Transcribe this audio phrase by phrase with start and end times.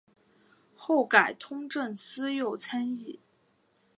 [0.75, 3.19] 后改通政司右参议。